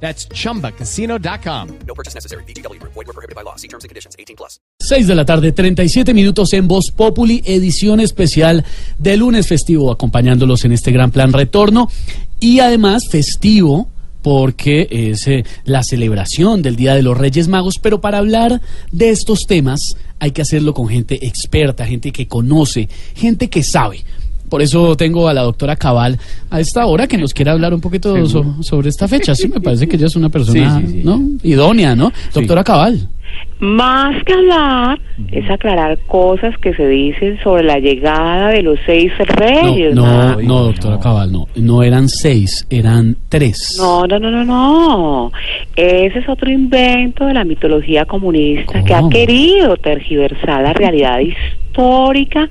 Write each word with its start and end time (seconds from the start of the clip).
That's 0.00 0.28
chumbacasino.com. 0.28 1.68
No 1.86 1.94
purchase 1.94 2.14
necessary. 2.14 2.44
BGW. 2.44 2.80
Void 2.82 2.94
were 2.94 3.12
prohibited 3.12 3.34
by 3.34 3.42
law. 3.42 3.56
See 3.56 3.68
terms 3.68 3.84
and 3.84 3.88
conditions. 3.88 4.14
18 4.18 4.36
plus. 4.36 4.60
6 4.78 5.06
de 5.08 5.14
la 5.14 5.24
tarde, 5.24 5.52
37 5.52 6.14
minutos 6.14 6.52
en 6.52 6.68
Voz 6.68 6.92
Populi, 6.92 7.42
edición 7.44 7.98
especial 7.98 8.64
de 8.98 9.16
lunes 9.16 9.48
festivo, 9.48 9.90
acompañándolos 9.90 10.64
en 10.64 10.72
este 10.72 10.92
gran 10.92 11.10
plan 11.10 11.32
retorno 11.32 11.90
y 12.38 12.60
además 12.60 13.08
festivo 13.10 13.88
porque 14.22 14.88
es 14.90 15.26
eh, 15.28 15.44
la 15.64 15.82
celebración 15.82 16.60
del 16.60 16.76
Día 16.76 16.94
de 16.94 17.02
los 17.02 17.16
Reyes 17.16 17.48
Magos, 17.48 17.76
pero 17.80 18.00
para 18.00 18.18
hablar 18.18 18.60
de 18.90 19.10
estos 19.10 19.46
temas 19.46 19.96
hay 20.18 20.32
que 20.32 20.42
hacerlo 20.42 20.74
con 20.74 20.88
gente 20.88 21.26
experta, 21.26 21.86
gente 21.86 22.10
que 22.10 22.26
conoce, 22.26 22.88
gente 23.14 23.48
que 23.48 23.62
sabe. 23.62 24.04
Por 24.48 24.62
eso 24.62 24.96
tengo 24.96 25.28
a 25.28 25.34
la 25.34 25.42
doctora 25.42 25.76
Cabal 25.76 26.18
a 26.50 26.60
esta 26.60 26.86
hora 26.86 27.06
que 27.06 27.18
nos 27.18 27.34
quiere 27.34 27.50
hablar 27.50 27.74
un 27.74 27.80
poquito 27.80 28.26
so- 28.26 28.56
sobre 28.62 28.88
esta 28.90 29.08
fecha. 29.08 29.34
Sí, 29.34 29.48
me 29.48 29.60
parece 29.60 29.88
que 29.88 29.96
ella 29.96 30.06
es 30.06 30.16
una 30.16 30.28
persona 30.28 30.80
Sí, 30.80 30.86
sí, 30.86 30.92
sí. 30.92 31.02
¿no? 31.04 31.20
idónea, 31.42 31.94
¿no? 31.96 32.12
Doctora 32.32 32.62
Cabal. 32.62 33.08
Más 33.58 34.22
que 34.24 34.34
hablar, 34.34 34.98
es 35.32 35.48
aclarar 35.48 35.98
cosas 36.06 36.58
que 36.58 36.74
se 36.74 36.86
dicen 36.86 37.38
sobre 37.42 37.62
la 37.62 37.78
llegada 37.78 38.50
de 38.50 38.62
los 38.62 38.78
seis 38.84 39.10
reyes. 39.18 39.94
no, 39.94 40.36
no, 40.42 40.64
doctora 40.64 40.98
Cabal, 41.00 41.32
no. 41.32 41.48
No 41.56 41.82
eran 41.82 42.08
seis, 42.10 42.66
eran 42.68 43.16
tres. 43.30 43.76
No, 43.78 44.06
no, 44.06 44.18
no, 44.18 44.30
no, 44.30 44.44
no. 44.44 45.32
Ese 45.74 46.18
es 46.18 46.28
otro 46.28 46.50
invento 46.50 47.24
de 47.24 47.32
la 47.32 47.44
mitología 47.44 48.04
comunista 48.04 48.84
que 48.84 48.92
ha 48.92 49.08
querido 49.08 49.78
tergiversar 49.78 50.62
la 50.62 50.74
realidad 50.74 51.20
histórica 51.20 52.50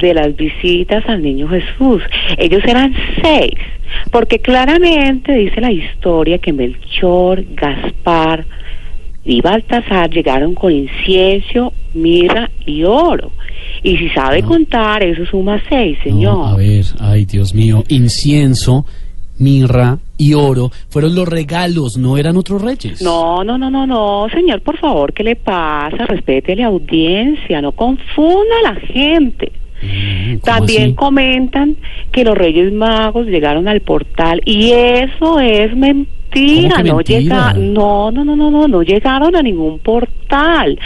de 0.00 0.14
las 0.14 0.36
visitas 0.36 1.04
al 1.08 1.20
niño 1.20 1.48
Jesús. 1.48 2.00
Ellos 2.36 2.62
eran 2.64 2.94
seis, 3.20 3.54
porque 4.12 4.38
claramente 4.38 5.32
dice 5.32 5.60
la 5.60 5.72
historia 5.72 6.38
que 6.38 6.52
Melchor, 6.52 7.44
Gaspar 7.54 8.46
y 9.28 9.42
Baltasar 9.42 10.08
llegaron 10.10 10.54
con 10.54 10.72
incienso, 10.72 11.72
mirra 11.94 12.50
y 12.64 12.82
oro. 12.84 13.30
Y 13.82 13.96
si 13.98 14.08
sabe 14.08 14.40
No. 14.42 14.48
contar, 14.48 15.02
eso 15.02 15.24
suma 15.26 15.62
seis, 15.68 15.98
No, 15.98 16.02
señor. 16.04 16.48
a 16.48 16.56
ver, 16.56 16.84
ay, 16.98 17.24
Dios 17.26 17.54
mío. 17.54 17.84
Incienso, 17.88 18.86
mirra 19.38 19.98
y 20.16 20.32
oro 20.34 20.70
fueron 20.88 21.14
los 21.14 21.28
regalos, 21.28 21.96
no 21.98 22.16
eran 22.16 22.36
otros 22.36 22.62
reyes. 22.62 23.02
No, 23.02 23.44
no, 23.44 23.56
no, 23.58 23.70
no, 23.70 23.86
no, 23.86 24.26
señor, 24.32 24.62
por 24.62 24.78
favor, 24.78 25.12
¿qué 25.12 25.22
le 25.22 25.36
pasa? 25.36 26.06
Respete 26.06 26.54
a 26.54 26.56
la 26.56 26.66
audiencia, 26.66 27.60
no 27.60 27.72
confunda 27.72 28.54
a 28.64 28.72
la 28.72 28.80
gente. 28.80 29.52
Mm, 30.38 30.40
¿cómo 30.40 30.56
También 30.58 30.82
así? 30.84 30.94
comentan 30.94 31.76
que 32.12 32.24
los 32.24 32.36
Reyes 32.36 32.72
Magos 32.72 33.26
llegaron 33.26 33.68
al 33.68 33.80
portal 33.80 34.40
y 34.44 34.70
eso 34.72 35.40
es 35.40 35.74
mentira. 35.76 36.08
¿Cómo 36.30 36.82
que 36.82 36.84
no 36.90 36.96
mentira? 36.96 37.18
llega, 37.20 37.52
no, 37.54 38.10
no, 38.10 38.22
no, 38.22 38.36
no, 38.36 38.50
no, 38.50 38.68
no 38.68 38.82
llegaron 38.82 39.34
a 39.34 39.40
ningún 39.40 39.78
portal, 39.78 40.78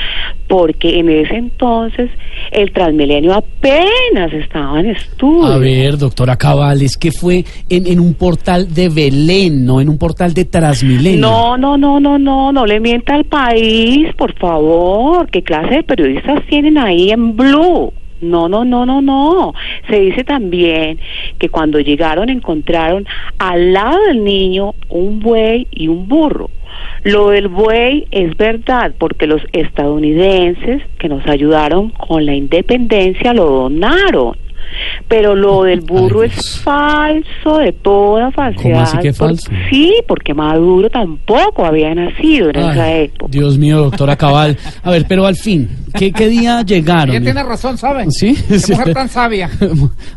porque 0.47 1.01
en 1.01 1.09
ese 1.09 1.35
entonces 1.35 2.11
el 2.53 2.71
Transmilenio 2.71 3.35
apenas 3.35 4.33
estaba 4.33 4.79
en 4.79 4.91
estudio. 4.91 5.47
A 5.47 5.59
ver, 5.59 5.99
doctora 5.99 6.37
Cabal, 6.37 6.81
es 6.83 6.97
que 6.97 7.11
fue 7.11 7.45
en, 7.69 7.89
en 7.89 7.99
un 7.99 8.15
portal 8.15 8.73
de 8.73 8.89
Belén, 8.89 9.67
no 9.67 9.81
en 9.81 9.89
un 9.89 9.99
portal 9.99 10.33
de 10.33 10.45
Transmilenio. 10.45 11.21
No, 11.21 11.57
no, 11.57 11.77
no, 11.77 11.99
no, 11.99 12.19
no, 12.21 12.53
no 12.53 12.65
le 12.65 12.79
mienta 12.79 13.15
al 13.17 13.25
país, 13.25 14.15
por 14.17 14.33
favor. 14.39 15.29
¿Qué 15.29 15.43
clase 15.43 15.75
de 15.75 15.83
periodistas 15.83 16.41
tienen 16.49 16.79
ahí 16.79 17.11
en 17.11 17.37
Blue? 17.37 17.93
No, 18.23 18.49
no, 18.49 18.65
no, 18.65 18.87
no, 18.87 19.03
no. 19.03 19.53
Se 19.91 19.99
dice 19.99 20.23
también 20.23 20.99
que 21.39 21.49
cuando 21.49 21.81
llegaron 21.81 22.29
encontraron 22.29 23.05
al 23.39 23.73
lado 23.73 24.01
del 24.07 24.23
niño 24.23 24.75
un 24.89 25.19
buey 25.21 25.67
y 25.73 25.89
un 25.89 26.09
burro. 26.09 26.49
Lo 27.03 27.31
del 27.31 27.49
buey 27.49 28.07
es 28.13 28.37
verdad 28.37 28.95
porque 28.97 29.27
los 29.27 29.43
estadounidenses 29.53 30.83
que 30.99 31.09
nos 31.09 31.27
ayudaron 31.27 31.91
con 31.91 32.25
la 32.25 32.35
independencia 32.35 33.35
lo 33.35 33.45
donaron. 33.45 34.37
Pero 35.09 35.35
lo 35.35 35.63
del 35.65 35.81
burro 35.81 36.23
Ay, 36.23 36.31
es 36.35 36.59
falso 36.61 37.59
de 37.59 37.73
toda 37.73 38.31
falsedad. 38.31 38.63
¿Cómo 38.63 38.81
así 38.81 38.99
que 38.99 39.13
por- 39.13 39.29
falso? 39.29 39.51
Sí, 39.71 39.93
porque 40.09 40.35
Maduro 40.35 40.89
tampoco 40.91 41.65
había 41.65 41.95
nacido 41.95 42.51
en 42.51 42.57
esa 42.57 42.85
Ay, 42.85 43.05
época. 43.05 43.31
Dios 43.31 43.59
mío, 43.59 43.79
doctora 43.83 44.17
Cabal. 44.17 44.57
A 44.83 44.91
ver, 44.91 45.05
pero 45.09 45.27
al 45.27 45.37
fin, 45.37 45.69
¿qué, 45.99 46.13
qué 46.13 46.29
día 46.29 46.63
llegaron? 46.67 47.15
Ella 47.15 47.25
tiene 47.25 47.43
razón, 47.43 47.77
¿saben? 47.79 48.11
¿Sí? 48.11 48.35
Qué 48.49 48.59
Sí. 48.59 48.73
mujer 48.73 48.95
tan 48.95 49.09
sabia. 49.09 49.51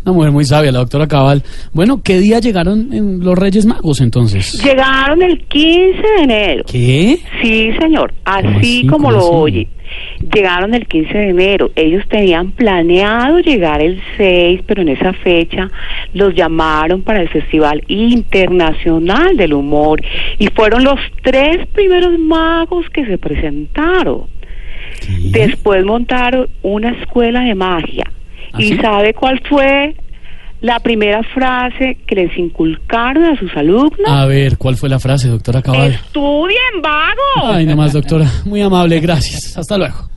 Una 0.05 0.13
mujer 0.13 0.31
muy 0.31 0.45
sabia, 0.45 0.71
la 0.71 0.79
doctora 0.79 1.07
Cabal. 1.07 1.43
Bueno, 1.73 2.01
¿qué 2.03 2.19
día 2.19 2.39
llegaron 2.39 2.93
en 2.93 3.19
los 3.19 3.37
Reyes 3.37 3.65
Magos 3.65 4.01
entonces? 4.01 4.63
Llegaron 4.63 5.21
el 5.21 5.39
15 5.47 6.01
de 6.17 6.23
enero. 6.23 6.63
¿Qué? 6.67 7.19
Sí, 7.41 7.71
señor, 7.79 8.13
así 8.23 8.85
como 8.87 8.95
¿Cómo 9.05 9.11
lo 9.11 9.17
así? 9.19 9.29
oye. 9.31 9.67
Llegaron 10.33 10.73
el 10.73 10.87
15 10.87 11.15
de 11.17 11.29
enero. 11.29 11.69
Ellos 11.75 12.03
tenían 12.09 12.51
planeado 12.51 13.39
llegar 13.39 13.81
el 13.81 14.01
6, 14.17 14.61
pero 14.65 14.74
en 14.81 14.89
esa 14.89 15.13
fecha 15.13 15.69
los 16.13 16.33
llamaron 16.33 17.01
para 17.01 17.21
el 17.21 17.29
Festival 17.29 17.83
Internacional 17.87 19.37
del 19.37 19.53
Humor 19.53 20.01
y 20.37 20.47
fueron 20.47 20.83
los 20.83 20.99
tres 21.23 21.67
primeros 21.67 22.17
magos 22.19 22.89
que 22.89 23.05
se 23.05 23.17
presentaron. 23.17 24.23
Después 25.31 25.83
montaron 25.85 26.47
una 26.61 26.91
escuela 26.91 27.41
de 27.41 27.55
magia. 27.55 28.05
¿Ah, 28.53 28.61
¿Y 28.61 28.69
sí? 28.69 28.77
sabe 28.77 29.13
cuál 29.13 29.41
fue 29.47 29.95
la 30.61 30.79
primera 30.79 31.21
frase 31.23 31.97
que 32.07 32.15
les 32.15 32.37
inculcaron 32.37 33.23
a 33.25 33.37
sus 33.37 33.55
alumnos? 33.55 34.07
A 34.07 34.25
ver, 34.25 34.57
¿cuál 34.57 34.75
fue 34.75 34.89
la 34.89 34.99
frase, 34.99 35.27
doctora 35.27 35.61
Cabal? 35.61 35.91
¡Estudien, 35.91 36.81
vagos! 36.81 37.55
Ay, 37.55 37.65
nomás, 37.65 37.93
doctora. 37.93 38.25
Muy 38.45 38.61
amable, 38.61 38.99
gracias. 38.99 39.57
Hasta 39.57 39.77
luego. 39.77 40.09